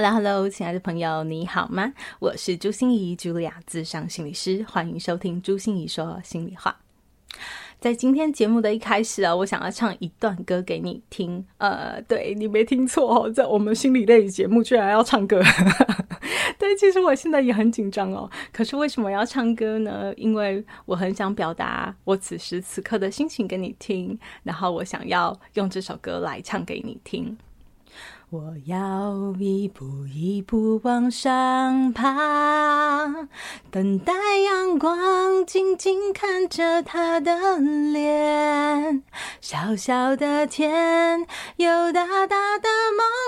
[0.00, 1.92] Hello，亲爱的朋友，你好吗？
[2.20, 6.78] 我是朱心怡，Julia，咨商心理师，欢迎收听朱心怡说心里话。
[7.80, 11.44] 在今天节目的一开始啊，我想要唱一段歌给你听。
[11.58, 15.42] 呃，对，你没听错哦，在我们心理类节目居然要唱歌。
[16.58, 18.30] 对，其实我现在也很紧张哦。
[18.52, 20.14] 可是为什么要唱歌呢？
[20.16, 27.36] 因为我很想表达我此时此刻的心情给你听，然后我想要用这首歌来唱给你听。
[28.30, 33.08] 我要一步一步往上爬，
[33.70, 34.12] 等待
[34.44, 39.02] 阳光，静静看着他的脸。
[39.40, 42.68] 小小的天，有大大的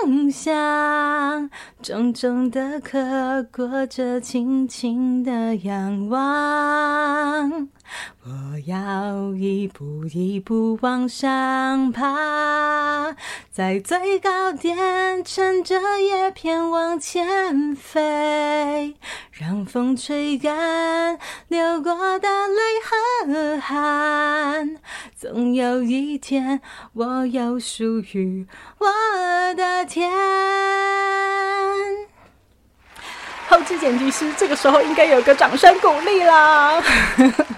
[0.05, 1.49] 梦想，
[1.81, 7.69] 重重的壳裹着轻轻的仰望。
[8.23, 13.15] 我要一步一步往上爬，
[13.51, 18.95] 在最高点乘着叶片往前飞，
[19.31, 24.77] 让风吹干流过的泪和汗。
[25.17, 26.61] 总有一天，
[26.93, 28.45] 我有属于
[28.77, 30.11] 我的天。
[33.47, 36.81] 后期剪辑师，这个时候应该有个掌声鼓励啦。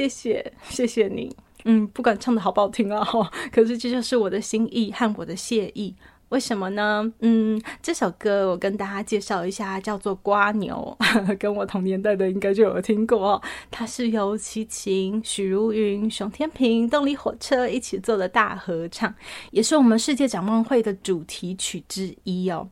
[0.00, 1.34] 谢谢，谢谢你。
[1.64, 3.06] 嗯，不管唱的好不好听啊，
[3.52, 5.94] 可是这就是我的心意和我的谢意。
[6.30, 7.12] 为什么呢？
[7.18, 10.96] 嗯，这首歌我跟大家介绍一下，叫做《瓜牛》，
[11.36, 13.42] 跟我同年代的应该就有听过。
[13.70, 19.12] 它是由齐秦、许茹芸、熊天平、动力火车一起做的大合唱，
[19.50, 22.66] 也是我们世界展望会的主题曲之一哦。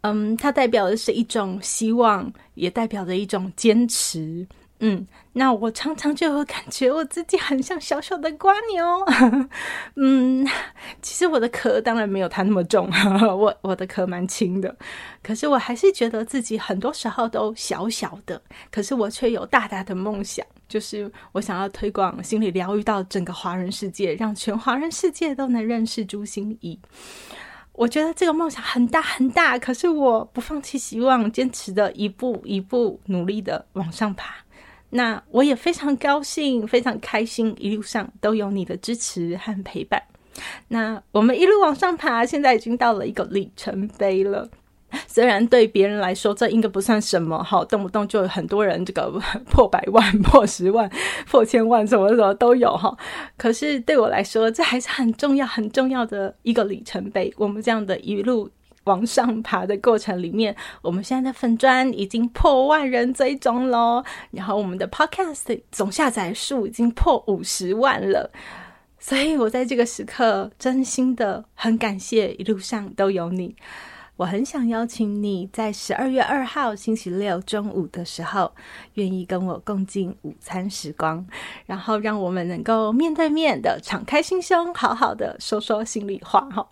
[0.00, 4.44] 嗯，它代表的是一种希望，也代表着一种坚持。
[4.84, 9.48] 嗯，那我常常就有感觉我自己很像小小的瓜牛。
[9.94, 10.44] 嗯，
[11.00, 12.90] 其实我的壳当然没有它那么重，
[13.22, 14.76] 我我的壳蛮轻的。
[15.22, 26.76] 可是我还是觉得自己很多时候都小小的，可是我却有大大的梦想，就是我想要推广心理疗愈到整个华人世界，让全华人世界都能认识朱心怡。
[27.74, 34.34] 我觉得这个梦想很大很大，可是我不放弃希望，坚持的一步一步努力的往上爬。
[34.94, 40.02] 那我也非常高兴，非常开心，一路上都有你的支持和陪伴。
[40.68, 44.46] 那我们一路往上爬，现在已经到了一个里程碑了。
[45.06, 49.10] 虽然对别人来说这应该不算什么，哈，动不动就有很多人这个
[49.48, 50.90] 破百万、破十万、
[51.26, 52.94] 破千万，什么什么都有，哈。
[53.38, 57.32] 可是对我来说，这还是很重要、很重要的一个里程碑。
[57.38, 58.50] 我们这样的一路。
[58.84, 68.30] 往上爬的过程里面，我们现在的粉砖已经破万人追踪喽，然后我们的 Podcast 总下载数已经破五十万了，
[68.98, 73.54] 所以我在这个时刻真心的很感谢一路上都有你。
[74.16, 78.52] 我很想邀请你在十二月二号星期六中午的时候，
[78.94, 81.26] 愿意跟我共进午餐时光，
[81.66, 86.66] 然后让我们能够面对面的敞开心胸，好好的说说心里话哈。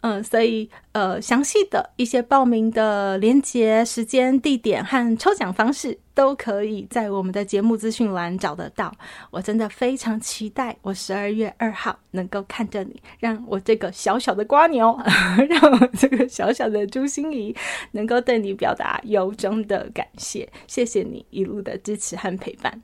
[0.00, 5.98] 嗯，所以呃，详细的一些报名的连接、时间、地点和抽奖方式。
[6.14, 8.92] 都可以在我们的节目资讯栏找得到。
[9.30, 14.98] 我真的非常期待，我十二月二号能够看着你，让我这个小小的瓜牛，
[15.48, 17.54] 让我这个小小的朱心仪
[17.92, 20.48] 能够对你表达由衷的感谢。
[20.66, 22.82] 谢谢你一路的支持和陪伴。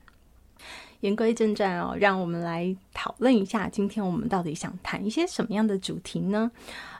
[1.01, 6.49] 言归正传哦，让我们来讨论一下，今天我们到底想谈一些什么样的主题呢？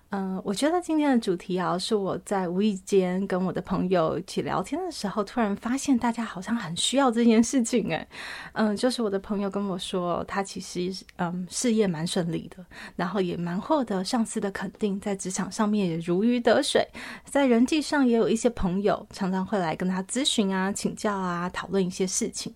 [0.09, 8.07] 嗯，我觉得今天的主题啊，是我在无意间跟我的朋友一起聊天的时候，突然发现大家好像很需要这件事情诶。
[8.53, 12.65] 嗯，就是我的朋友跟我说，他其实嗯事业蛮顺利的，
[12.95, 16.87] 然后也蛮获得上司的肯定，在职场上面也如鱼得水，
[17.25, 22.53] 在人际上也有一些朋友常常会来跟他咨询啊、请教啊、讨论一些事情。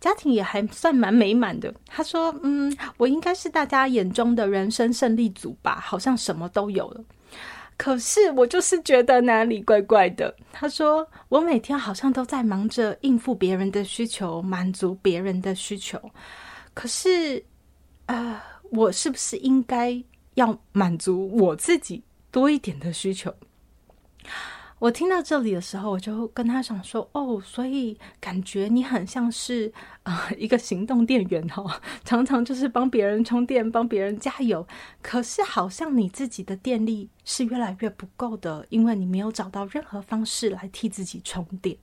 [0.00, 1.72] 家庭也还算蛮美满的。
[1.86, 7.04] 他说：“嗯，我应该是大家眼中的人生胜利组吧，好像什么都有了。
[7.76, 16.00] 可是我就是觉得哪里怪怪的。”他说：“我每天好像都在忙着应付别人的需求，满足别人的需求。
[16.72, 17.44] 可是，
[18.06, 20.02] 呃，我是不是应该
[20.34, 23.34] 要满足我自己多一点的需求？”
[24.80, 29.70] 我听到这里的时候，我就跟他讲说：“哦，所以感觉你很像是
[30.04, 31.70] 啊、一个行动电源哦，
[32.02, 34.66] 常常就是帮别人充电，帮别人加油。
[35.02, 41.76] 可是好像你自己的电力是越来越不够的，因为你没有找到任何方式来替自己充电。”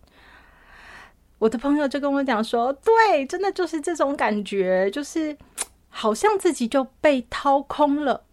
[1.37, 5.37] 我的朋友就跟我讲说：“对，真的就是这种感觉，就是
[5.89, 8.23] 好像自己就被掏空了。”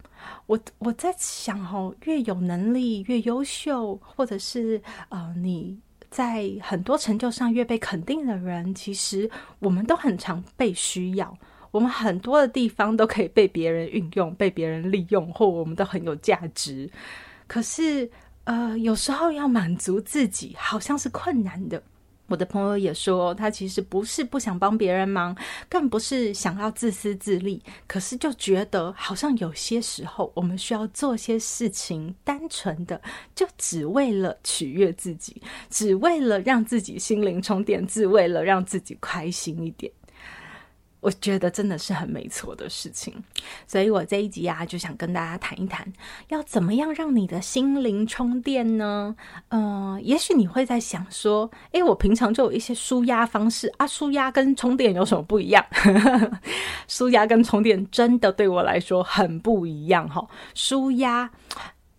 [0.45, 5.77] 我我在想哦，越有能力越优秀，或者是呃你
[6.09, 9.29] 在很多成就上越被肯定的人，其实
[9.59, 11.37] 我们都很常被需要。
[11.71, 16.89] 我们很多的地方都可以被别人运用，被别人利用，或我们都很有价值。
[17.47, 18.09] 可是
[18.45, 21.83] 呃，有时候要满足自己，好像是困难的。
[22.27, 25.35] 我的朋友也说，他其实不是不想帮别人忙，
[25.69, 32.99] 更不是想要自私自利，可是就觉得好像有些时候我们需要做些事情，单纯的
[33.35, 39.91] 就只为了取悦自己，只为了让自己心灵充电，只为了让自己开心一点。
[41.05, 43.13] 我觉得真的是很没错的事情，
[43.67, 45.85] 所以我这一集啊，就想跟大家谈一谈，
[46.29, 49.15] 要怎么样让你的心灵充电呢？
[49.49, 55.63] 嗯、也许你会在想说，诶，我平常就有一些舒压方式啊，舒压跟充电有什么不一样？
[56.89, 60.27] 舒压跟充电真的对我来说很不一样哈。
[60.55, 61.29] 舒压，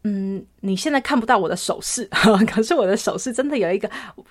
[0.03, 2.05] 嗯，你现在看不到我的手势，
[2.51, 3.89] 可是我的手势真的有一个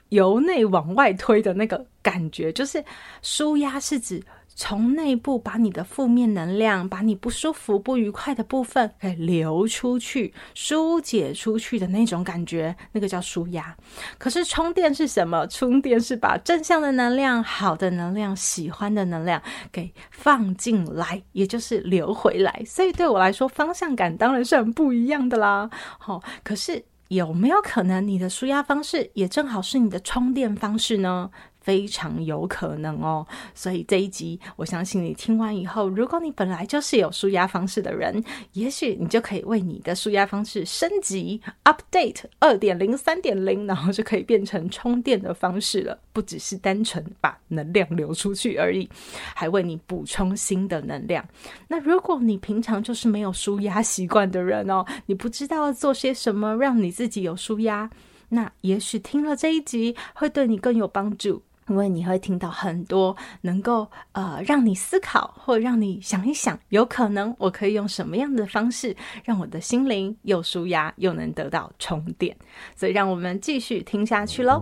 [0.09, 2.83] 由内往外推的那个感觉，就是
[3.21, 4.21] 舒压是指。
[4.55, 13.75] 从内部把你的负面能量，把你不舒服、不愉快的部分给流出去、疏解出去的那种感觉，那个叫舒压。
[14.17, 15.45] 可是充电是什么？
[15.47, 19.41] 充电是把正向的能量、好的能量、喜欢的能量
[19.71, 22.63] 给放进来，也就是流回来。
[22.65, 25.69] 所以对我来说，方向感当然是很不一样的啦。
[25.99, 31.29] 好，可是有没有可能你的舒压方式也正好是你的充电方式呢？
[31.65, 33.25] 非常有可能哦，
[33.55, 38.23] 所以这一集，我相信你听完以后，如果你本来就是有舒压方式的人，
[38.53, 45.97] 也许你就可以为你的舒压方式升级 update 二点零、三点零，然后就可以变成充电的方式了。
[46.13, 48.87] 不只是单纯把能量流出去而已，
[49.33, 51.27] 还为你补充新的能量。
[51.67, 57.89] 那如果你平常就是没有舒压习惯的人哦，你不知道做些什么让你自己有舒压，
[58.29, 61.41] 那也许听了这一集会对你更有帮助。
[61.67, 72.35] 因为你会听到很多能够呃让你思考，或让你想一想，有可能我可以用什么样的方式让我的心灵又舒压又能得到充电。
[72.75, 74.61] 所以让我们继续听下去喽。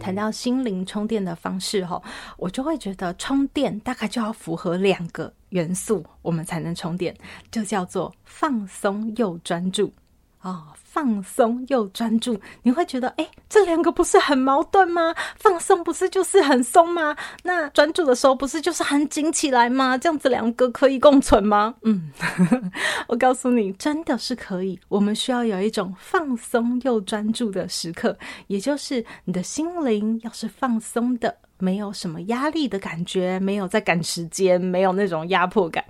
[0.00, 2.02] 谈到心灵充电的方式吼，
[2.36, 7.16] 我就会觉得充电大概就要符合两个元素，我们才能充电，
[7.50, 9.90] 就叫做放松又专注。
[10.44, 15.14] 哦，放松又专注，你会觉得，哎，这两个不是很矛盾吗？
[15.36, 17.16] 放松不是就是很松吗？
[17.42, 19.96] 那专注的时候不是就是很紧起来吗？
[19.96, 21.74] 这样子两个可以共存吗？
[21.84, 22.12] 嗯，
[23.08, 24.78] 我告诉你，真的是可以。
[24.88, 28.14] 我们需要有一种放松又专注的时刻，
[28.48, 35.82] 也就是你的心灵要是放松的，没有什么压力的感觉，没有在赶时间，没有那种压迫感。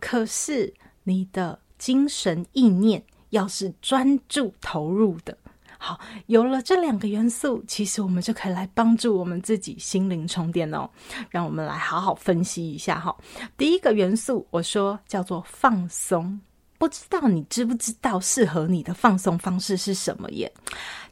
[0.00, 0.74] 可是
[1.04, 3.00] 你的精神意念。
[3.30, 5.36] 要是专注投入的，
[5.78, 10.88] 好，有了这两个元素，其实我们就可以来帮助我们自己心灵充电哦。
[11.30, 13.16] 让我们来好好分析一下哈。
[13.56, 16.38] 第一个元素，我说叫做放松，
[16.80, 20.50] 不知道你知不知道适合你的放松方式是什么耶？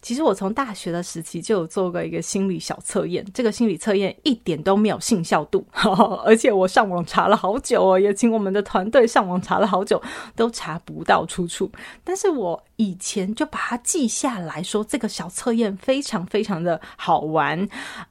[0.00, 5.66] 其实我从大学的时期就有做过一个心理小测验，这个心理测验一点都没有信效度，
[6.24, 10.02] 而且我上网查了好久哦，也请我们的团队上网查了好久，
[10.34, 11.70] 都查不到出处。
[12.02, 17.68] 但是我以前就把它记下来说，这个小测验非常非常的好玩，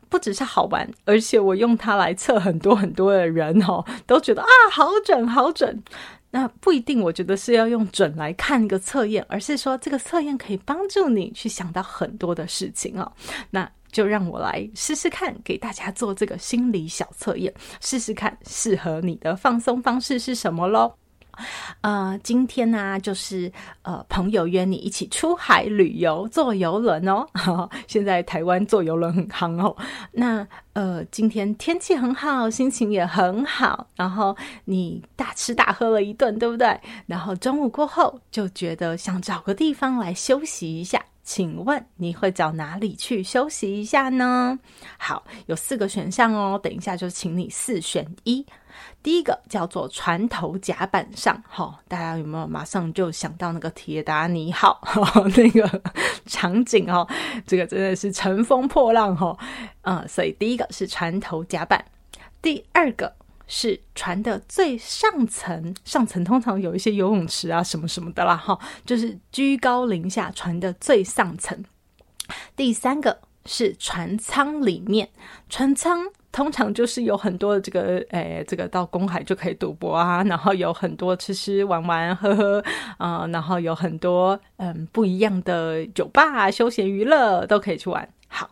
[0.10, 5.82] 不只是好玩，而且我用它来测很多很多的人哦，都觉得啊，好准好准。
[6.30, 13.12] 那不一定，我觉得是要用准来看一个测验，而是说这个测验可以帮助你去想到很多的事情哦。
[13.50, 20.94] 那就让我来试试看，给大家做这个心理小测验，试试看适合你的放松方式是什么喽。
[21.82, 23.52] 呃，今天呢、就是
[23.82, 27.26] 呃，朋友约你一起出海旅游，坐游轮哦。
[27.88, 29.76] 现在台湾坐游轮很夯哦。
[30.12, 36.80] 那呃，今天天气很好，心情也很好，然后你大吃大喝了一顿，对不对？
[37.06, 44.58] 然后中午过后就觉得想找个地方来休息一下，请问你会找哪里去休息一下呢？
[44.98, 48.46] 好，有四个选项哦，等一下就请你四选一。
[49.04, 54.82] 第一个叫做船头甲板上，哈，大家有没有马上就想到那个铁达尼号
[55.38, 55.82] 那个
[56.26, 57.08] 场景哦？
[57.46, 59.38] 这个真的是乘风破浪哈，
[59.84, 61.86] 嗯，所以第一个是船头甲板，
[62.42, 63.14] 第二个
[63.48, 71.64] 是船的最上层，上层通常有一些游泳池啊什么什么的啦，哈，就是居高临下，船的最上层。
[72.58, 75.10] 第三个是船舱里面，
[75.48, 76.08] 船舱。
[76.38, 82.64] 通常就是有很多的这个，诶、这个到公海就可以赌博啊， 然后有很多吃吃玩玩喝喝
[83.00, 88.08] 啊、然后有很多嗯不一样的酒吧、休闲娱乐都可以去玩。
[88.28, 88.48] 好，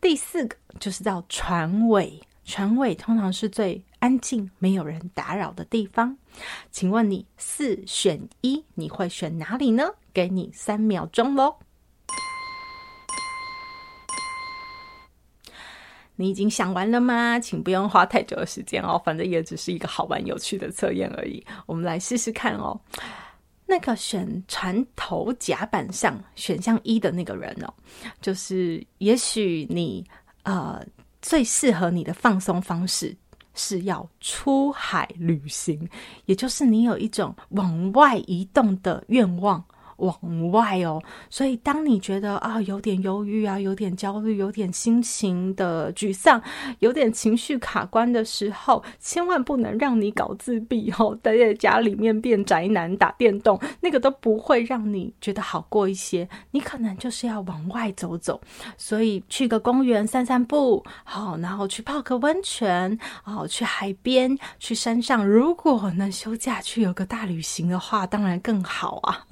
[0.00, 6.16] 第四个就是到船尾，船尾通常是最安静、没有人打扰的地方。
[6.70, 9.84] 请问你四选一，你会选哪里呢？
[10.14, 11.56] 给你三秒钟喽。
[16.20, 17.40] 你已经想完了吗？
[17.40, 21.42] 请不用花太久的时间哦，反正也只是一个好玩有趣的测验而已。
[21.64, 22.78] 我们来试试看哦。
[23.64, 27.72] 那个选船头甲板上选项一的那个人哦，
[28.20, 30.04] 就是也许你
[30.42, 30.84] 呃
[31.22, 33.16] 最适合你的放松方式
[33.54, 35.88] 是要出海旅行，
[36.26, 39.64] 也就是你有一种往外移动的愿望。
[40.00, 46.42] 往外哦，所以当你觉得啊有点忧郁啊，有点焦虑，有点心情的沮丧，
[46.80, 56.28] 有点情绪卡关的时候，千万不能让你搞自闭哦，待在家里面变宅男打电动，那个都不会让你觉得好过一些。
[56.50, 58.40] 你可能就是要往外走走，
[58.76, 65.26] 所以去个公园散散步，好，然后去泡个温泉，好，去海边，去山上。
[65.26, 69.26] 如果能休假去有个大旅行的话，当然更好啊。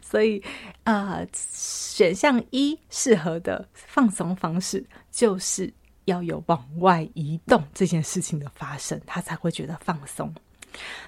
[0.00, 0.42] 所以，
[0.84, 5.72] 呃，选项一适合的放松方式，就是
[6.06, 10.32] 要有往外移动这件事情的发生，他才会觉得放松。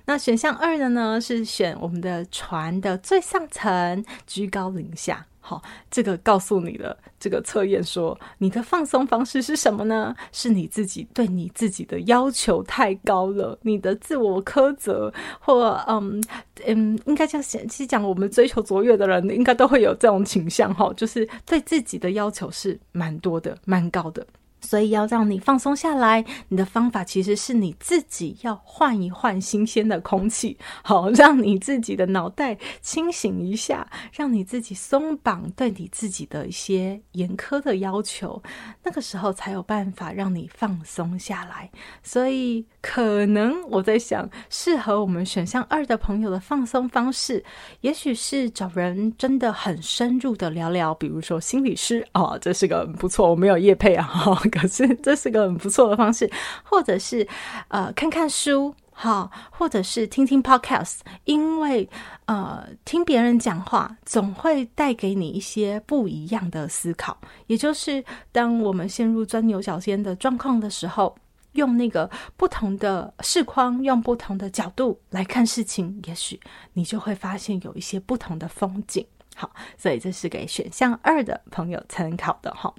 [0.05, 5.27] 那选项二的呢，是选我们的船的最上层，居高临下。
[5.47, 5.61] 好，
[5.91, 10.17] 这个告诉你的这个测验说，你的放松方式是什么呢？
[10.33, 16.25] 是你自己对你自己的要求太高了，你的自我苛责，或嗯
[16.65, 24.27] 嗯，应该这样讲，其实讲我们追求卓越的人，应该都会有这种倾向哈，就是对自己的要求是蛮多的，蛮高的。
[24.65, 38.43] 所以要让你放松下来，你的方法其实是你自己要换一换新鲜的空气， 好，让你自己的脑袋清醒一下，让你自己松绑对你自己的一些严苛的要求，
[38.83, 41.71] 那个时候才有办法让你放松下来。
[42.03, 47.43] 所以可能我在想，适合我们选项二的朋友的放松方式，
[47.81, 54.07] 也许是找人真的很深入的聊聊，比如说心理师哦，这是个不错，我没有业配啊。
[54.53, 56.31] 可是这是个很不错的方式，
[56.63, 57.27] 或者是
[57.69, 61.89] 呃看看书，好，或者是听听 podcast，因为
[62.27, 67.17] 呃听别人讲话总会带给你一些不一样的思考。
[67.47, 71.17] 也就是当我们陷入钻牛角尖的状况的时候，
[71.55, 76.39] 用那个不同的视框，用不同的角度来看事情，也许
[76.75, 79.05] 你就会发现有一些不同的风景。
[79.35, 82.73] 好，所以这是给选项二的朋友参考的哈。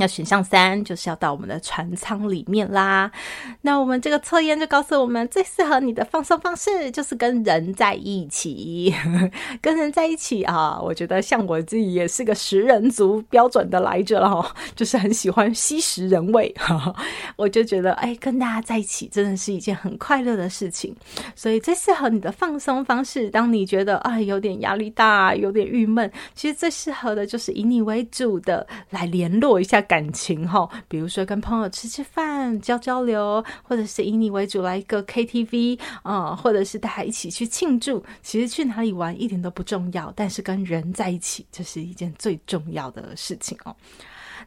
[0.00, 3.12] 那选项三就是要到我们的船舱里面啦。
[3.60, 8.94] 那我们这个测验就告诉我们，最适合你的放松方式就是跟人在一起。
[9.60, 16.54] 跟人在一起啊，我觉得像我自己也是个食人族标准的来着了，就是很喜欢吸食人味。
[17.36, 20.96] 我就觉得，哎，跟大家在一起真的是一件很快乐的事情。
[21.36, 29.84] 所以最适合你的放松方式，当你觉得啊有点压力大、有点郁闷，其实最适合的就是以你为主的来联络一下。
[29.90, 38.04] 感情哈，比如说跟朋友吃吃饭、交交流，或者是以你为主来一个 KTV 啊、或者是大家一起去庆祝。
[38.22, 43.74] 其实去哪里玩一点都不重要，但是跟人在一起，这是一件最重要的事情哦。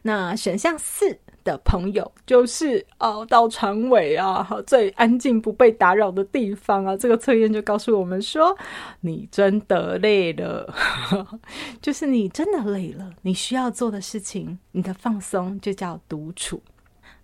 [0.06, 6.94] 那选项四的朋友就是哦，到船尾啊，最安静不被打扰的地方啊。
[6.94, 8.54] 这个测验就告诉我们说，
[9.00, 10.74] 你真的累了，
[11.80, 13.10] 就是你真的累了。
[13.22, 16.62] 你需要做的事情，你的放松就叫独处。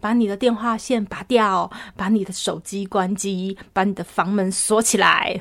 [0.01, 5.41] 把你的电话线拔掉，把你的手机关机，把你的房门锁起来，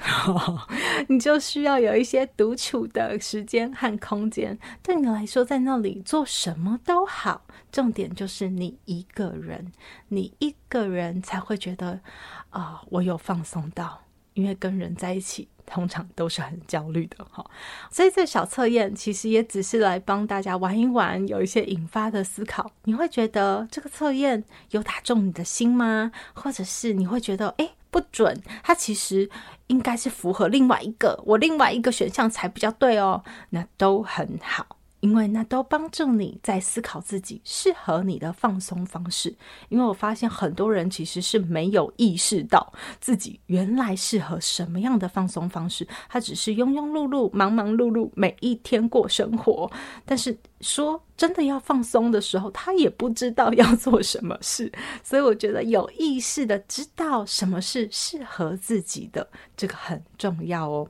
[1.08, 4.58] 你就需要有一些独处的时间和空间。
[4.84, 9.72] 对你来说，在那里做什么都好，重点就是你一个人，
[10.10, 12.02] 你一个人才会觉得
[12.50, 14.02] 啊、我有放松到，
[14.40, 15.48] 因为跟人在一起。
[15.72, 17.46] 通常都是很焦虑的哈，
[17.92, 22.72] 所以这小测验其实也只是来帮大家玩一玩，有一些引发的思考。
[22.86, 26.12] 你会觉得这个测验有打中你的心吗？
[26.34, 29.30] 或者是你会觉得，诶，不准，它其实
[29.68, 34.79] 应该是符合另外一个，我另外一个选项才比较对哦，那都很好。
[35.02, 39.34] 因为那都帮助你在思考自己适合你的放松方式。
[39.70, 49.70] 因为我发现很多人其实是没有意识到自己原来适合什么样的放松方式，他只是庸庸碌碌、忙忙碌碌，每一天过生活。
[50.06, 54.72] 但是说真的要放松的时候，他也不知道要做什么事。
[55.04, 60.88] 所以我觉得有意识的知道什么是适合自己的，这个很重要哦。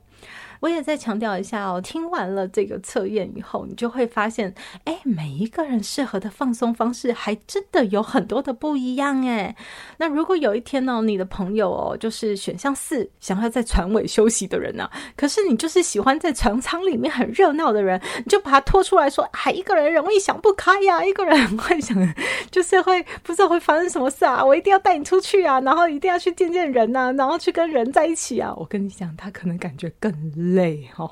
[0.59, 9.55] 我也再强调一下哦，听完了这个测验以后，你就会发现，哎，每一个人适合的放松方式还真的有很多的不一样哎。
[9.97, 21.97] 那如果有一天呢，你的朋友哦，就是选项四，想要在船尾休息的人呢，可是你就是喜欢在船舱里面很热闹的人，你就把他拖出来说，还一个人容易想不开呀，一个人很会想，
[22.51, 28.53] 就是会不知道会发生什么事啊，我一定要带你出去啊，然后一定要去见见人呐，然后去跟人在一起啊。
[28.57, 30.11] 我跟你讲，他可能感觉更
[30.55, 30.87] 累。
[30.97, 31.11] 哦，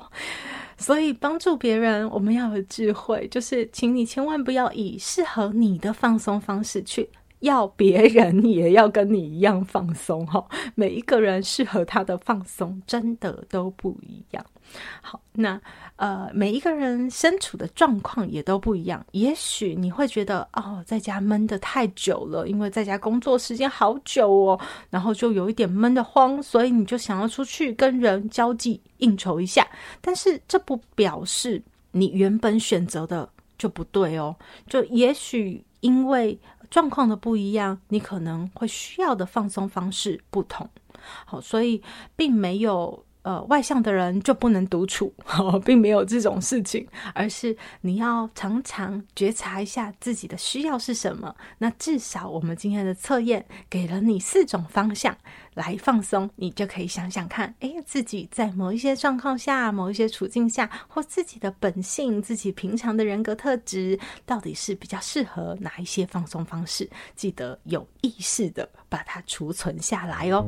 [0.76, 7.08] 所以帮助别人，我们要有智慧，就是请你千万不要以适合你的放松方式去
[7.40, 10.44] 要别人也要跟你一样放松哈。
[10.74, 14.44] 每一个人适合他的放松真的都不一样。
[15.02, 15.60] 好，那。
[15.96, 19.04] 呃，每一个人身处的状况也都不一样。
[19.10, 24.60] 也许你会觉得，哦，在家闷得太久了，因为在家工作时间好久哦，
[24.90, 29.66] 然后就有一点闷得慌，所以你就想要出去跟人交际应酬一下。
[30.00, 31.60] 但是这不表示
[31.90, 34.36] 你原本选择的就不对哦。
[34.68, 36.38] 就也许因为
[36.70, 40.70] 状况的不一样，你可能会需要的放松方式不同。
[41.24, 41.82] 好，所以
[42.14, 43.04] 并没有。
[43.28, 51.36] 呃，外向的人就不能独处，哦， 并没有这种事情，而是你要常常觉察一下自己的需要是什么。
[51.58, 55.14] 那至少我们今天的测验给了你四种方向
[55.52, 66.88] 来放松，你就可以想想看，哎，自己在某一些状况下、某一些处境下，或自己的本性、自己平常的人格特质，到底是比较适合哪一些放松方式？
[67.14, 70.46] 记得有意识的把它储存下来哦。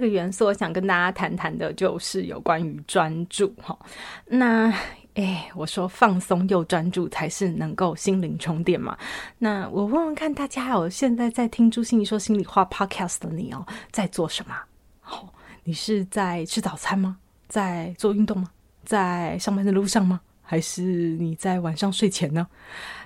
[0.00, 3.78] 这个元素，我想跟大家谈谈的，就是有关于专注哈。
[4.24, 4.72] 那
[5.12, 8.96] 哎，我说放松又专注，才是能够心灵充电嘛。
[9.36, 14.54] 那我问问看大家哦，现在在听朱心怡说心里话 Podcast 的你哦，在做什么？
[15.02, 15.30] 好，
[15.64, 17.18] 你是在吃早餐吗？
[17.46, 18.48] 在做运动吗？
[18.82, 20.22] 在上班的路上吗？
[20.40, 22.46] 还是你在晚上睡前呢？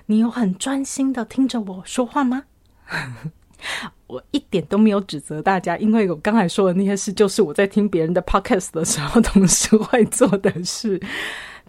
[0.05, 2.43] 你有很专心的听着我说话吗？
[4.07, 11.01] 我一点都没有指责大家，因为我刚才说的那些事，就是我在听别人的 podcast 的时候，同时会做的事。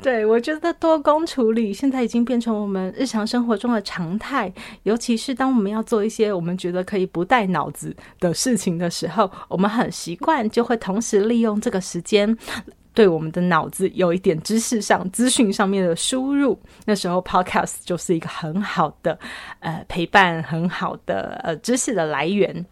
[0.02, 12.37] 对，我觉得多工处理现在已经变成我们日常生活中的常态，尤其是当我们要做一些我们觉得可以不带脑子的事情的时候，我们很习惯就会同时利用这个时间。
[12.96, 19.18] 对我们的脑子有一点知识上、资讯上面的输入，那时候 Podcast 就是一个很好的
[19.61, 22.64] 呃陪伴，很好的呃知识的来源。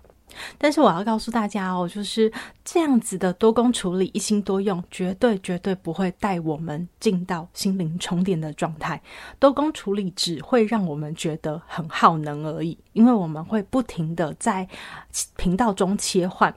[0.59, 2.33] 但是我要告诉大家哦，就是
[2.65, 9.01] 这样子的多工处理、一心多用，绝对绝对不会带我们进到心灵充电的状态。
[9.39, 14.69] 多工处理只会让我们觉得很耗能而已，因为我们会不停的在
[15.37, 16.55] 频道中切换。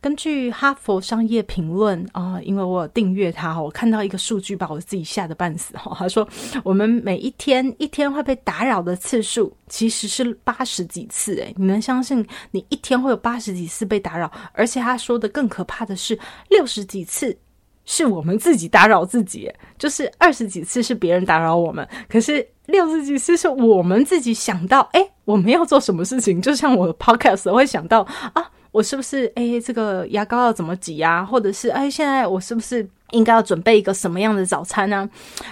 [0.00, 5.72] 根据哈佛商业评论啊，因为我有订阅它，我看到一个数据把我自己吓得半死。
[5.74, 6.28] 他说，
[6.62, 14.30] 我们每一天一天会被打扰的次数其实是八十几次，诶，你能相信你一天会有八十几次被打扰？
[14.52, 16.16] 而且他说的更可怕的是，
[16.48, 17.36] 六十几次
[17.84, 26.40] 是我们自己打扰自己，就是二十几次是别人打扰我们，可是六十几次是我们自己想到，诶，我们要做什么事情？
[26.40, 28.48] 就像我的 podcast 会想到啊。
[28.70, 31.24] 我是不是哎，这个牙膏要怎么挤呀？
[31.24, 35.08] 或者是哎，现在我是不是应该要准备一个什么样的早餐呢？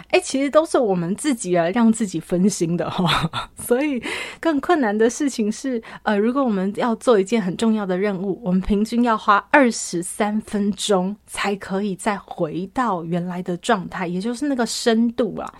[0.08, 3.50] 哎，其实都是我们自己来让自己分心的哈。
[3.56, 4.02] 所以
[4.40, 15.52] 更困难的事情是，呃，如果我们要做一件很重要的任务，我们平均要花二十三分钟才可以再回到原来的状态，也就是那个深度啊。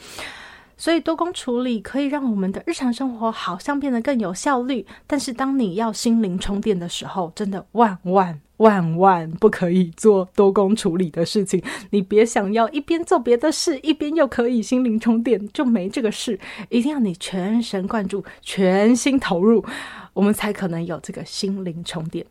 [0.77, 11.61] 所以多工处理可以让我们的日常生活好像变得更有效率，但是当你要心灵充电的时候，真的万万万万不可以做多工处理的事情。
[11.91, 16.39] 你别想要一边做别的事，一边又可以心灵充电，就没这个事。
[16.69, 19.65] 一定要你全神贯注、全心投入，
[20.13, 22.25] 我们才可能有这个心灵充电。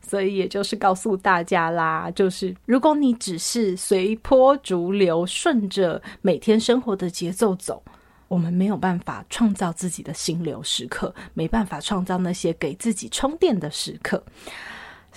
[0.00, 7.82] 所以也就是告诉大家啦，就是如果你只是随波逐流，顺着每天生活的节奏走。
[8.28, 14.20] 我们没有办法创造自己的心流时刻，没办法创造那些给自己充电的时刻。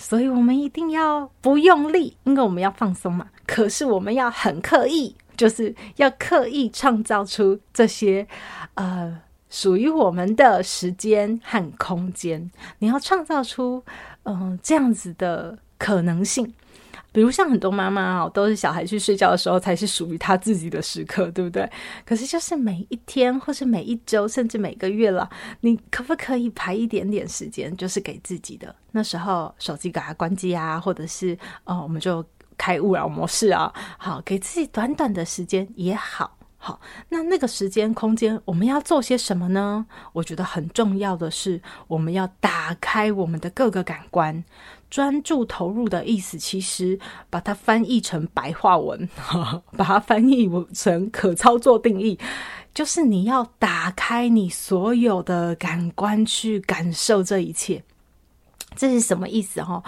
[0.00, 3.28] 所以，我们一定要不用力，因为我们要放松嘛。
[3.46, 8.26] 可是，我们要很刻意，就是要刻意创造出这些
[8.74, 12.50] 呃属于我们的时间和空间。
[12.78, 13.84] 你要创造出
[14.22, 16.52] 嗯、这样子的可能性。
[17.12, 21.68] 比如像很多妈妈哦，都是小孩去睡觉的时候才是属于他自己的时刻，对不对？
[22.04, 25.28] 可是就是每一天，或是每一周，甚至每个月了，
[25.60, 28.74] 你可不可以排一点点时间，就是给自己的？
[28.92, 32.24] 那时候手机给它关机啊，或者是哦，我们就
[32.56, 36.36] 开勿扰模式啊，好，给自己短短的时间也好。
[36.62, 39.86] 好，那那个时间空间，我们要做些什么呢？
[40.12, 44.44] 我觉得很重要的是，我们要打开我们的各个感官，
[44.90, 46.98] 专注投入的意思，其实
[47.30, 49.08] 把它翻译成白话文，
[49.76, 52.18] 把它翻译成可操作定义，
[52.74, 57.82] 就是你要打开你所有的感官去感受这一切。
[58.76, 59.62] 这是什么意思？
[59.62, 59.82] 哈，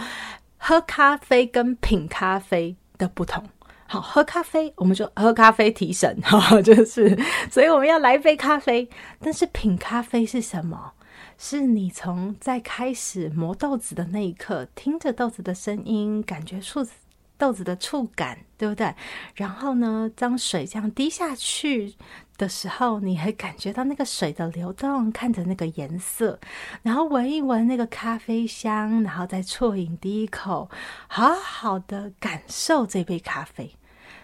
[0.56, 3.44] 喝咖啡跟品咖啡的不同。
[3.86, 7.18] 好，喝咖啡，我们就喝咖啡提神，哈，就是，
[7.50, 8.88] 所以我们要来杯咖啡。
[9.20, 10.92] 但是品咖啡是什么？
[11.38, 16.86] 是你从在开始磨豆子的那一刻，听着豆子的声音，感觉触
[17.36, 18.94] 豆子的触感，对不对？
[19.34, 21.94] 然后呢，当水这样滴下去
[22.38, 26.38] 的时候，你还感觉到那个水的流动，看着那个颜色，
[26.82, 30.70] 然后闻一闻那个咖啡香，然后再啜饮第一口，
[31.08, 33.74] 好好的感受这杯咖啡。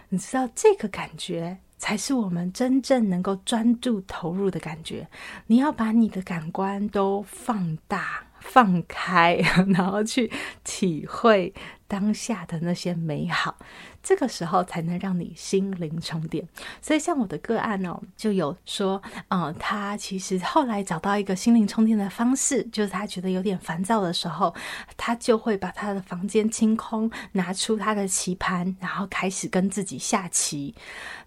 [0.09, 5.07] 你知道这个感觉才是我们真正能够专注投入的感觉。
[5.47, 9.37] 你要把你的感官都放大、放开，
[9.73, 10.31] 然后去
[10.63, 11.51] 体会
[11.87, 13.55] 当下的那些美好。
[14.01, 16.47] 这个时候才能让你心灵充电。
[16.81, 24.55] 所以，像我的个案哦，就有说，嗯，他其实后来找到一个心灵充电的方式，就是他觉得有点烦躁的时候，
[24.95, 30.73] 他就会把他的房间清空，拿出他的棋盘，然后开始跟自己下棋。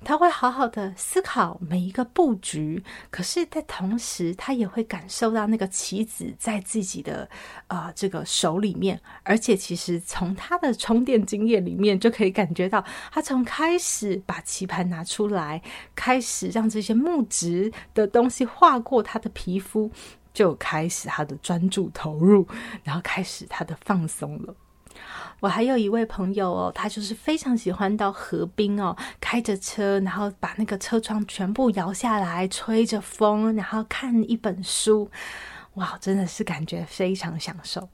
[0.05, 7.29] 他会好好的思考每一个布局，可是，在同时，他也会感受到那个棋子在自己的
[7.67, 12.53] 呃这个手里面，而且，其实从他的充电经验里面就可以感。
[12.53, 15.62] 觉到他从开始把棋盘拿出来，
[15.95, 19.91] 开始让这些木质的东西划过他的皮肤，
[20.35, 22.47] 就开始他的专注投入，
[22.85, 24.55] 然后开始他的放松了。
[25.41, 35.11] 我还有一位朋友哦，他就是非常喜欢到河边哦，开着车，然后把那个车窗全部摇下来，吹着风，然后看一本书，
[35.75, 37.88] 哇，真的是感觉非常享受。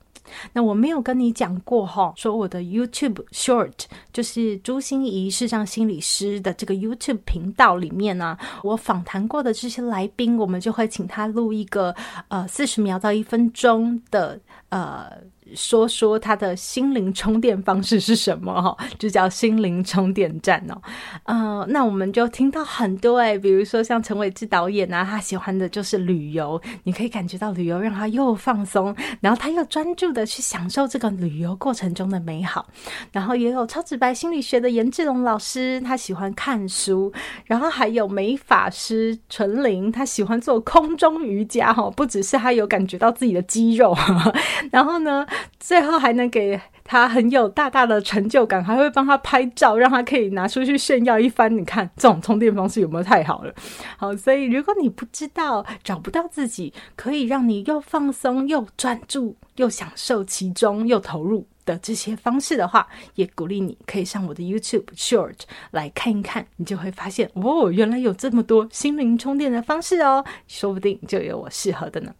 [0.52, 3.72] 那我没有跟你讲过哈，说我的 YouTube Short
[4.12, 11.96] 就是朱心仪视障心理师的这个 YouTube 频道里面呢、我访谈过的这些来宾，我们就会请他录一个
[12.28, 15.10] 呃四十秒到一分钟的呃。
[15.54, 20.80] 说说他的心灵充电方式是什么哈， 就叫心灵充电站哦。
[21.24, 32.66] 嗯、那我们就听到很多哎，比如说像陈伟志导演啊，他喜欢的就是旅游，你可以感觉到旅游让他又放松，然后他又专注的去享受这个旅游过程中的美好。
[33.12, 37.12] 然后也有超直白心理学的颜志龙老师，他喜欢看书，
[37.46, 43.96] 然后还有美发师纯玲，他喜欢做空中瑜伽哈，不只是他有感觉到自己的肌肉，
[44.70, 45.26] 然后呢。
[45.58, 51.54] 最后还能给他很有大大的成就感，还会帮他拍照，让他可以拿出去炫耀一番。
[51.56, 53.54] 你看这种充电方式有没有太好了？
[53.96, 65.40] 好，所以如果你不知道，找不到自己可以让你又放松又专注又享受其中又投入的这些方式的话，也鼓励你可以上我的 YouTube Short
[65.72, 72.14] 来看一看，你就会发现哦，原来有这么多心灵充电的方式哦，说不定就有我适合的呢。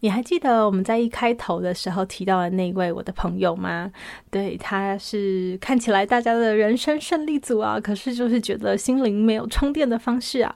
[0.00, 3.90] 你还记得我们在一开头的时候提到的那位我的朋友吗？
[4.30, 10.54] 对，他是看起来大家的人生胜利组啊，可是就是觉得心灵没有充电的方式啊。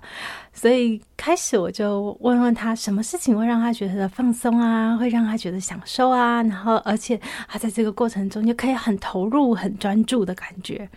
[0.60, 10.88] 所以开始我就问问他，什么事情会让他觉得放松啊，会让他觉得享受啊，然后而且他在这个过程中就可以很投入、很专注的感觉。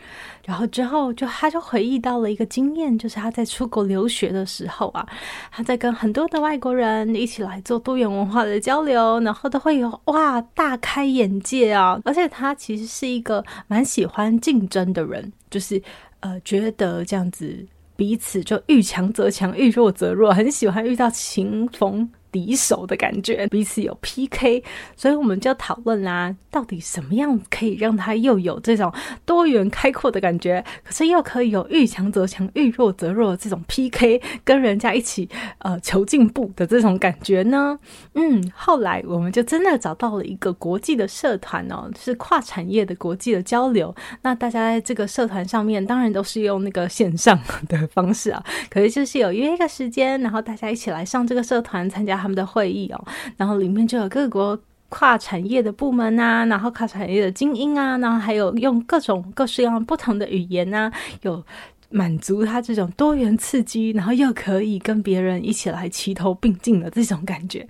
[0.44, 5.08] 然后之后就他就回忆到了一个经验，就是他在出国留学的时候啊，
[5.52, 12.02] 他在跟很多的外国人一起来做多元文化的交流，然后都会有哇大开眼界啊。
[12.04, 15.80] 而且他其实是一个蛮喜欢竞争的人，就是
[16.22, 17.64] 呃觉得这样子。
[18.02, 24.64] 彼此就遇强则强，遇弱则弱，很喜欢遇到情逢敌手的感觉，彼此有 PK，
[24.96, 28.92] 所以我们就讨论啦，到底什么样可以让他又有这种
[29.26, 37.78] 多元开阔的感觉，可是又可以有遇强则强、遇弱则弱的这种 PK，跟人家一起呃求进步的这种感觉呢？
[38.14, 43.94] 嗯，后来我们就真的找到了一个国际的社团哦，是跨产业的国际的交流。
[44.22, 53.06] 那大家在这个社团上面，当然都是用那个线上的方式啊，可是就是有约一个时间，然后大家一起来上这个社团参加他们的会议哦，
[53.36, 54.58] 然后里面就有各国
[54.90, 60.92] 跨产业的部门啊，然后跨产业的精英啊，然后还有用各种各式各样不同的语言啊，
[61.24, 61.44] 有
[61.90, 67.68] 满足他这种多元刺激，然后又可以跟别人一起来齐头并进的这种感觉。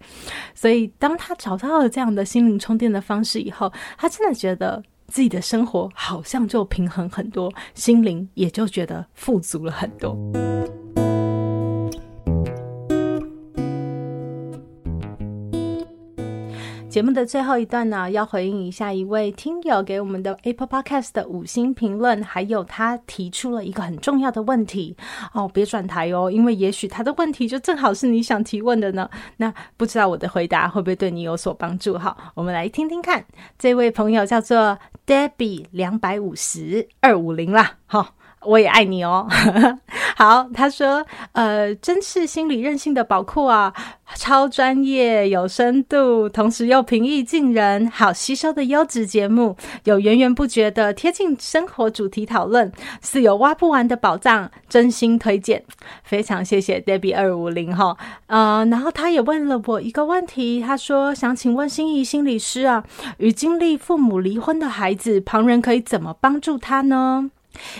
[0.53, 10.15] 所以当他找到了这样的心灵充电的方式以后，他真的觉得自己的生活好像就平衡很多，心灵也就觉得富足了很多。
[16.91, 24.97] 节目的最后一段呢，要回应一下一位听友给我们的 Apple Podcast 的五星评论，还有他提出了一个很重要的问题
[25.31, 29.09] 哦，别转台哦，因为也许他的问题就正好是你想提问的呢。
[29.37, 31.97] 那不知道我的回答会不会对你有所帮助？
[31.97, 33.23] 好，我们来听听看。
[33.57, 34.77] 这位朋友叫做
[35.07, 38.15] Debbie 两百五十二五零啦，好。
[38.43, 39.27] 我也爱你哦，
[40.17, 43.73] 好，他说，呃，真是心理韧性的宝库啊，
[44.15, 55.63] 超专业、有深度，同时又平易近人，好吸收的优质节目，有源源不绝的贴近生活主题讨论，是有挖不完的宝藏，真心推荐，
[56.03, 62.83] 非常谢谢 Debbie 二五零哈，呃，然后他也问了我一个问题，他说想请问心仪心理师啊，
[63.17, 67.29] 与经历父母离婚的孩子，旁人可以怎么帮助他呢？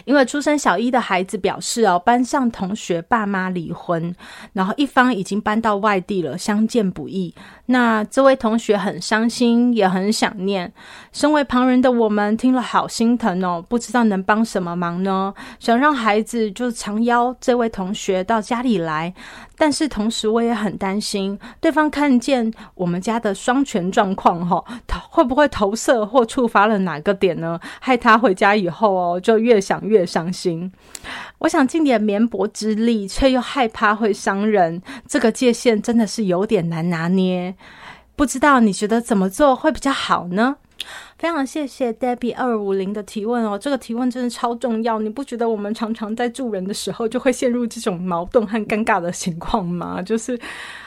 [0.05, 4.13] 因为出生小一的孩子表示哦，班上同学爸妈离婚，
[4.53, 7.33] 然后一方已经搬到外地了，相见不易。
[7.71, 10.71] 那这位同学很伤心，也很想念。
[11.13, 15.33] 身为旁人的我们听了好心疼哦，不知道能帮什么忙呢？
[15.57, 19.13] 想让孩子就常邀这位同学到家里来，
[19.57, 24.63] 但是同时我也很担心对方看见我们家的双全状况哈，
[25.09, 27.57] 会不会投射或触发了哪个点呢？
[27.79, 30.71] 害他回家以后哦，就越想越伤心。
[31.41, 37.55] 我想尽点绵薄之力，却又害怕会伤人，这个界限真的是有点难拿捏。
[38.15, 40.57] 不知道你觉得怎么做会比较好呢？
[41.21, 44.97] 非常谢谢 Debbie 二五零的提问哦，这个提问真的超重要。
[44.97, 50.01] 你不觉得我们常常在助人的时候就会陷入这种矛盾和尴尬的情况吗？
[50.01, 50.35] 就是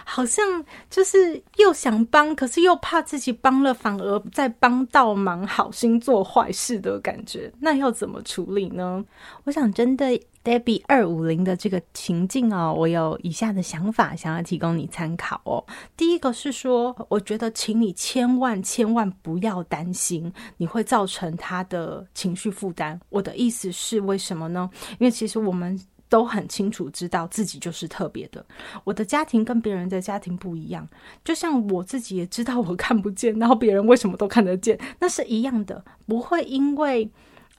[0.05, 0.45] 好像
[0.91, 7.53] 就是又想帮，可是又怕自己帮了反而在帮倒忙，好心做坏事的感觉。
[7.61, 9.05] 那要怎么处理呢？
[9.45, 10.21] 我想真的。
[10.45, 15.65] Debbie 二五零的这个情境哦，我有以下的想法，想要提供你参考哦。
[15.97, 20.24] 第一个是说，我觉得请你千万千万不要担心，
[20.57, 23.01] 你会造成他的情绪负担。
[23.09, 24.69] 我的意思是为什么呢？
[24.99, 28.45] 因为其实我们都很清楚知道自己就是特别的，
[28.85, 30.89] 我的家庭跟别人的家庭不一样，
[31.25, 37.11] 就像我自己也知道我看不见，然后别人为什么都看得见，那是一样的，不会因为。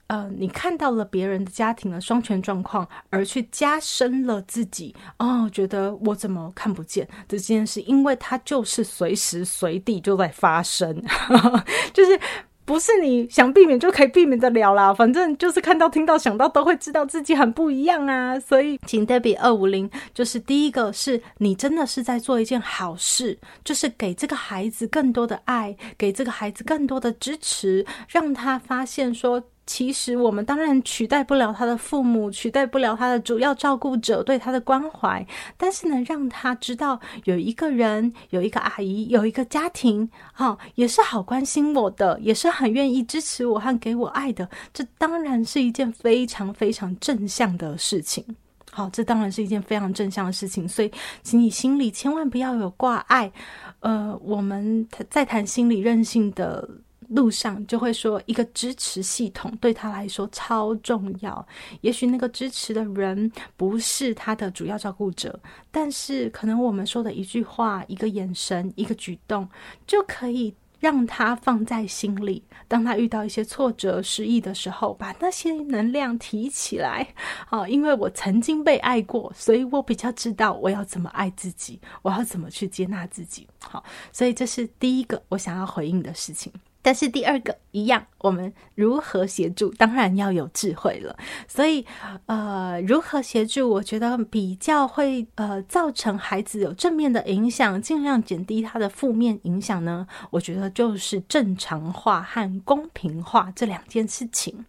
[0.08, 7.80] 呃，你看到了别人的家庭的双全状况，而去加深了自己哦，觉得我怎么看不见这件事？
[7.80, 10.94] 因为它就是随时随地就在发生，
[11.92, 12.20] 就是
[12.66, 14.92] 不是你想避免就可以避免得了啦。
[14.92, 18.38] 反正就是看到、听到、想到，都会知道自己很不一样啊。
[18.38, 29.42] 所以，请 Debbie 二五零，就是第一个是你真的是在做一件好事，就是给这个孩子更多的爱，给这个孩子更多的支持，让他发现说。
[29.66, 35.26] 其实我们当然取代不了他的父母，取代不了他的主要照顾者对他的关怀，
[35.56, 44.48] 但是呢，让他知道有一个人，有一个阿姨，有一个家庭，哈、也是好关心我的，也是很愿意支持我和给我爱的。
[44.72, 48.24] 这当然是一件非常非常正向的事情。
[48.70, 50.68] 好，这当然是一件非常正向的事情。
[50.68, 50.90] 所以，
[51.24, 53.32] 请你心里千万不要有挂碍。
[53.80, 56.68] 呃，我们在谈心理韧性的。
[57.08, 61.46] 路上就会说，一个支持系统对他来说超重要。
[61.80, 65.38] 也许那个支持的人不是他的主要照顾者，
[65.70, 69.48] 但是可能我们说的一句话、一个眼神、一个举动，
[69.86, 72.42] 就可以让他放在心里。
[72.68, 77.06] 当他遇到一些挫折、失意的时候，把那些能量提起来。
[77.46, 83.46] 好，因为我曾经被爱过，所以我比较知道我要怎么爱自己，我要怎么去接纳自己。
[83.60, 86.52] 好，所以这是第一个我想要回应的事情。
[86.86, 91.16] 但是第二个一样，我们如何协助，当然要有智慧了。
[91.48, 91.84] 所以，
[92.26, 100.06] 呃，如何协助，我觉得比较会呃造成孩子有正面的影响，尽量减低他的负面影响呢？
[100.30, 104.64] 我觉得就是正常化和公平化这两件事情。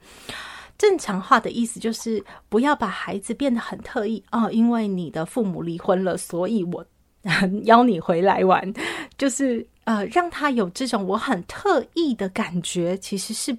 [0.75, 6.83] 正常化的意思就是不要把孩子变得很特意哦，因为你的父母离婚了，所以我
[7.65, 8.73] 邀你回来玩，
[9.19, 9.67] 就是。
[9.87, 13.57] 呃，让他有这种我很特意的感觉，其实是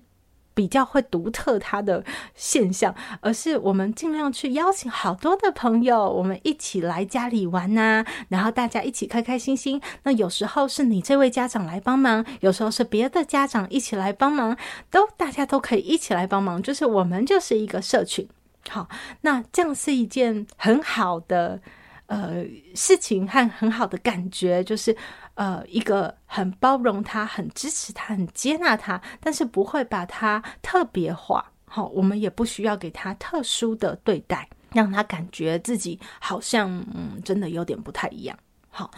[0.53, 9.81] 比较会独特他的现象，而是我们尽量去邀请好多的朋友，我们一起来家里玩呐、然后大家一起开开心心。
[10.03, 14.55] 那有时候是你这位家长来帮忙，有时候是别的家长一起来帮忙，
[14.91, 18.29] 都大家都可以一起来帮忙，就是我们就是一个社群。
[18.69, 18.87] 好，
[19.23, 21.59] 那这样是一件很好的
[22.05, 24.95] 呃事情和很好的感觉，就是。
[25.39, 31.53] 呃，一个很包容他、很支持他、很接纳他，但是不会把他特别化。
[31.65, 38.37] 好，我们也不需要给他特殊的对待，让他感觉自己好像嗯，真的有点不太一样。
[38.69, 38.91] 好，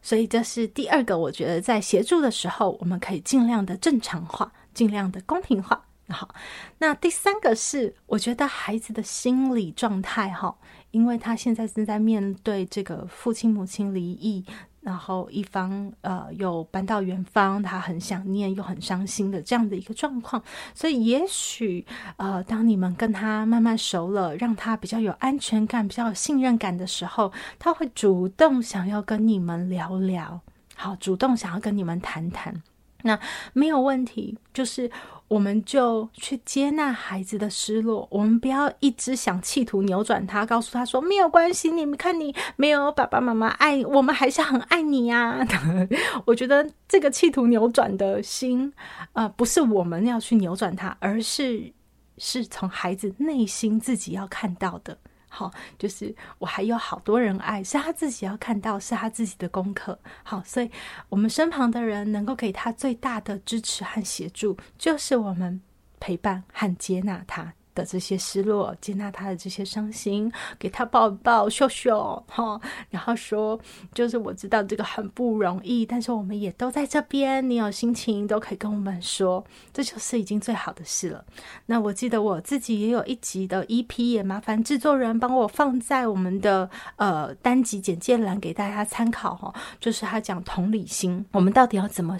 [0.00, 5.84] 所以这是第二个，我觉得在协助的时候，我们可以尽量的正常化，尽量的公平化。
[6.10, 6.32] 好，
[6.78, 10.56] 那第三个是，我觉得孩子的心理状态哈，
[10.92, 14.44] 因为他现在正在面对这个父亲母亲离异。
[14.88, 20.42] 然后一方呃又搬到远方，他很想念又很伤心的这样的一个状况，
[20.74, 21.84] 所以也许
[22.16, 30.40] 呃当你们跟他慢慢熟了，让他比较有安全感、比较有信任感的时候，他会主动想要跟你们聊聊，
[30.74, 32.62] 好，主动想要跟你们谈谈，
[33.02, 33.18] 那
[33.52, 34.90] 没有问题，就是。
[35.28, 45.46] 我们就去接纳孩子的失落，我们不要一直想企图扭转他，告诉他说没有关系，你们看你没有爸爸妈妈爱，我们还是很爱你呀。
[46.24, 48.72] 我觉得这个企图扭转的心，
[49.12, 51.70] 呃，不是我们要去扭转他，而是
[52.16, 54.96] 是从孩子内心自己要看到的。
[55.28, 59.98] 好，就是我还有好多人爱，是他自己要看到，是他自己的功课。
[60.22, 60.70] 好，所以
[61.08, 65.60] 我们身旁的人能够给他最大的支持和协助，就是我们
[66.00, 67.52] 陪伴和接纳他。
[67.78, 72.60] 的这些失落，接纳他的这些伤心，给他抱抱、秀秀，哈，
[72.90, 73.58] 然后说，
[73.94, 81.24] 就是我知道这个很不容易，但是我们也都在这边，你有心情都可以跟我们说，这就是已经最好的事了。
[81.66, 92.18] 那我记得我自己也有一集的 EP，也麻烦制作人帮我放在我们的呃单集简介栏给大家参考哈，就是他讲同理心，我们到底要怎么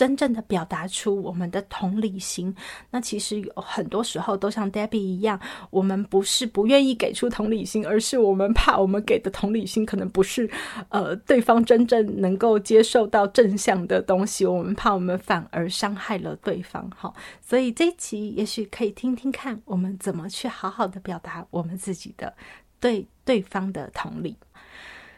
[0.00, 2.56] 真正的表达出我们的同理心，
[2.90, 10.50] 那其实有很多时候都像 Debbie 一样，我们不是不愿意给出同理心，而是我们怕我们给的同理心可能不是
[10.88, 16.90] 呃对方真正能够接受到正向的东西，我们怕我们反而伤害了对方。
[16.96, 22.32] 好，所以这一集也许可以听听看，我们怎么去好好的表达我们自己的
[22.80, 24.34] 对对方的同理。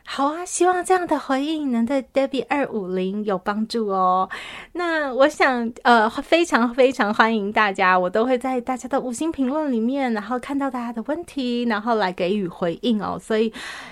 [0.05, 4.29] 好啊，希望这样的回应能对 Debbie 二五零有帮助哦。
[4.73, 13.19] 那我想，呃，非常非常欢迎大家，我都会在大家的五星评论里面，然后看到大家的问题，然后来给予回应哦。
[13.19, 13.51] 所以，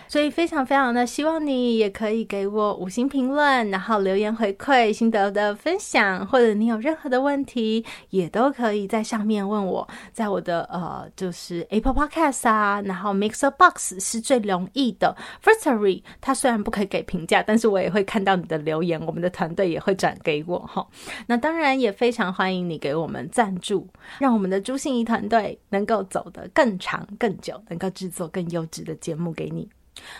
[0.08, 15.99] 所以非常非常的希望你也可以给我五星评论，然后留言回馈心得的分享，或者你有任何的问题，也都可以在上面问我，在我的呃，就是 Apple Podcast 啊，然后 Mixer Box 是最容易的，Firstory。
[16.20, 20.86] 他虽然不可以给评价，但是我也会看到你的留言，我们的团队也会转给我哈。
[21.26, 23.86] 那当然也非常欢迎你给我们赞助，
[24.18, 29.68] 让我们的朱信怡团队能够走得更长更久，能够制作更优质的节目给你。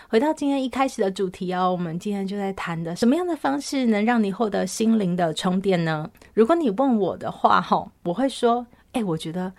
[0.09, 6.09] 回到今天一开始的主题哦，我们今天就在谈的什么样的方式能让你获得心灵的充电呢？
[6.33, 9.51] 如果你问我的话哈，我会说，哎，我觉得。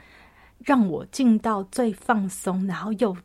[0.64, 3.16] 让我进到最放松，然后又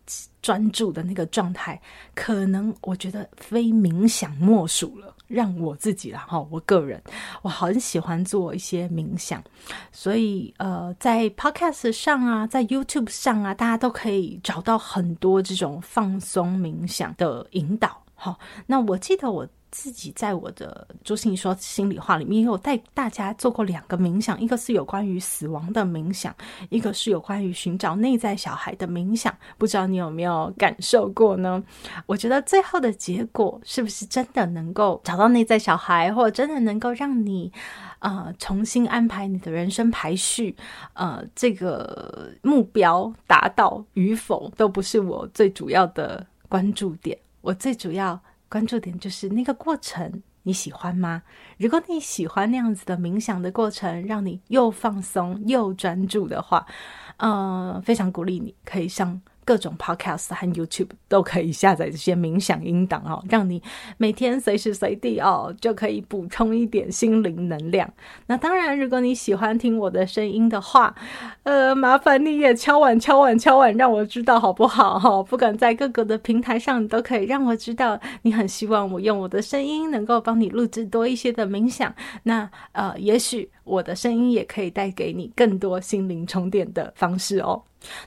[0.41, 1.80] 专注的那个状态，
[2.15, 5.13] 可能我觉得非冥想莫属了。
[5.28, 7.04] 让我自己啦，哈，我个人
[7.41, 9.43] 我很喜欢做一些冥想，
[9.91, 18.02] 所以呃，在 Podcast 上啊，在 YouTube 上啊，大家都可以找到很多这种放松冥想的引导。
[18.15, 19.45] 好，那我记得我。
[19.69, 26.34] 自己在我的朱信说心里话里面，也有带大家做过两个冥想，一个是有关于死亡的冥想，
[26.69, 29.36] 一个是有关于寻找内在小孩的冥想。
[29.58, 31.62] 不知道你有没有感受过呢？
[32.06, 37.52] 我觉得最后的结果是不是真的能够找到内在小孩，或者真的能够让你
[38.00, 40.56] 呃重新安排你的人生排序？
[40.94, 48.19] 呃，这个目标达到与否都不是我最主要的关注点，我最主要。
[48.50, 51.21] 关注点就是那个过程，你喜欢吗？
[51.58, 56.65] 如果你喜欢那样子的冥想的过程，让你又放松又专注的话，
[57.17, 59.21] 呃，非常鼓励你可以上。
[59.48, 63.63] 各种 podcast 和 YouTube 都可以下载这些冥想音档哦，让你
[63.95, 67.89] 每天随时随地哦就可以补充一点心灵能量。
[68.25, 70.93] 那当然，如果你喜欢听我的声音的话，
[71.43, 75.00] 呃，麻烦你也敲碗敲碗敲碗，让我知道好不好？
[75.00, 81.95] 哈，不管在各个的平台上，都可以让我知道你很希望我用我的声音能够帮你录制多一些的冥想。
[82.23, 87.61] 那呃，也许我的声音也可以带给你更多心灵充电的方式哦。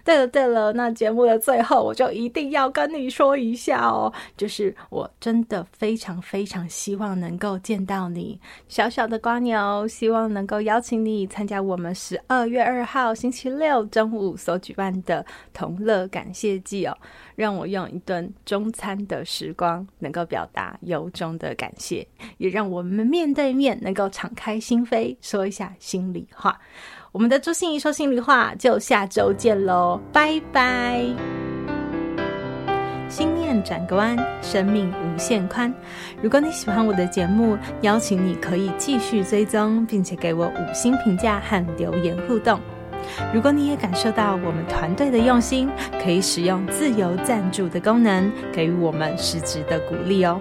[0.04, 8.38] 对了对了，那节目的最后，我就一定要跟你说一下哦，就是我真的非常非常希望能够见到你，
[8.68, 16.96] 小小的瓜牛，希望能够邀请你参加我们十二月二号星期六中午所举办的同乐感谢祭哦，
[17.36, 22.06] 让我用一顿中餐的时光，能够表达由衷的感谢，
[22.38, 26.56] 也让我们面对面能够敞开心扉，说一下心里话。
[27.10, 31.04] 我们的朱心怡说心里话，就下周见喽，拜拜！
[33.08, 35.74] 心念转个弯，生命无限宽。
[36.22, 42.60] 如果你喜欢我的节目，邀请你可以继续追踪，并且给我五星评价和留言互动。
[43.34, 45.68] 如果你也感受到我们团队的用心，
[46.00, 50.40] 可以使用自由赞助的功能，给予我们实质的鼓励哦。